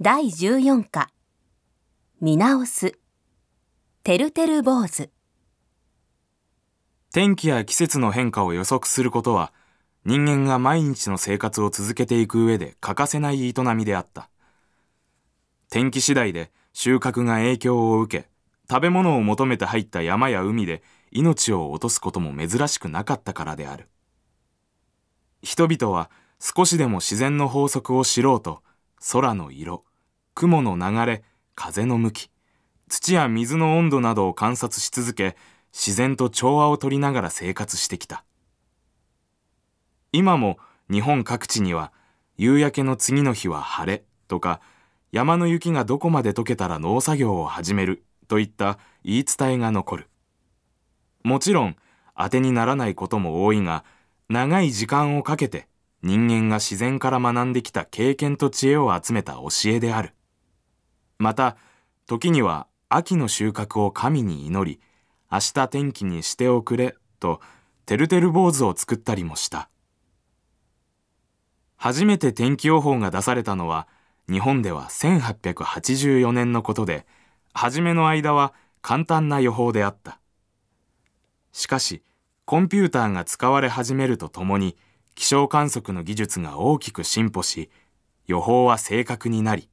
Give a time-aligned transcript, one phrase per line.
[0.00, 1.08] 第14課。
[2.20, 2.98] 見直す。
[4.02, 5.08] てるてる坊主。
[7.12, 9.52] 天気や季節の変化を予測することは
[10.04, 14.28] 人間が毎日の生活を続けていく上で欠かせない営みであった。
[15.70, 18.28] 天気次第で収穫が影響を受け
[18.68, 20.82] 食べ物を求めて入った山や海で
[21.12, 23.88] 命を落とすことも珍しくなかったからである。
[25.40, 28.64] 人々は少しでも自然の法則を知ろうと
[29.00, 29.84] 空の色
[30.34, 31.22] 雲の流れ
[31.54, 32.30] 風の向き
[32.88, 35.36] 土や水の温度などを観察し続け
[35.72, 38.24] 自然と調和をとりながら生活してきた。
[40.12, 40.58] 今も
[40.90, 41.92] 日本各地には
[42.36, 44.60] 夕焼けの次の日は晴れとか
[45.10, 50.08] 山の雪がどこまで溶けたら農作業を始めるといった言い伝えが残る。
[51.24, 51.76] もちろん
[52.16, 53.84] 当てにならないことも多いが
[54.28, 55.66] 長い時間をかけて
[56.04, 60.12] 人間が自然から学んできた経験と知恵を集めた教えである。
[61.18, 61.56] また
[62.06, 64.80] 時には秋の収穫を神に祈り
[65.32, 67.40] 明日天気にしておくれと
[67.86, 69.70] てるてる坊主を作ったりもした。
[71.76, 73.88] 初めて天気予報が出されたのは
[74.28, 77.06] 日本では1884年のことで
[77.54, 78.52] 初めの間は
[78.82, 80.20] 簡単な予報であった。
[81.52, 82.02] しかし
[82.44, 84.76] コンピューターが使われ始めるとともに
[85.14, 87.70] 気象観測の技術が大きく進歩し
[88.26, 89.68] 予報は正確になり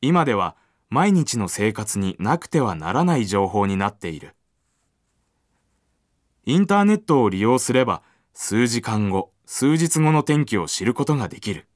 [0.00, 0.56] 今では
[0.88, 4.34] 毎日の生活になくてはならない情報になっている。
[6.44, 11.66] インターネットを利用すれば数時間後数日後の天気を知ることができる。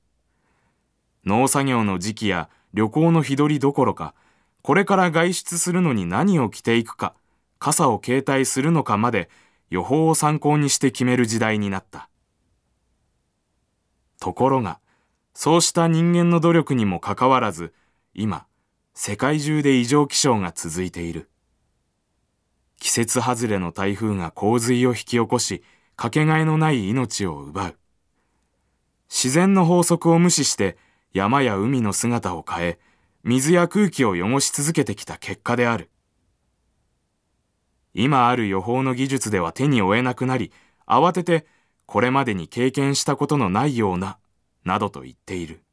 [1.25, 4.15] 農作業の時期や旅行の日取りどころか
[4.63, 7.15] これから外出するのに何を着ていくか
[7.59, 9.29] 傘を携帯するのかまで
[9.71, 12.10] 予報を参考にして決める時代になった。
[14.21, 14.79] ところが
[15.35, 17.73] そうした人間の努力にもかかわらず
[18.15, 18.47] 今
[18.95, 21.29] 世界中で異常気象が続いている。
[22.79, 25.63] 季節外れの台風が洪水を引き起こし
[25.97, 27.77] かけがえのない命を奪う。
[29.09, 30.77] 自然の法則を無視して
[31.13, 32.79] 山や海の姿を変え
[33.25, 35.91] 水や空気を汚し続けてきた結果である。
[37.95, 40.53] 今ある予報の技術では手に負えなくなり
[40.87, 41.47] 慌てて
[41.91, 44.17] これまでに経験したことのないような
[44.65, 45.65] などと言っている。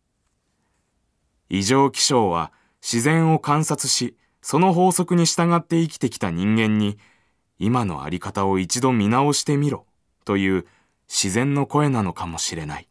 [1.47, 2.51] 異常気象は
[2.81, 6.97] 自然を観察しその法則に従って生きてきた人間に
[7.59, 9.85] 今のあり方を一度見直してみろ
[10.25, 10.65] という
[11.07, 12.87] 自然の声なのかもしれない。